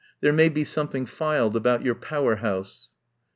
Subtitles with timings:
[0.19, 2.89] There may be some thing filed about your Power House."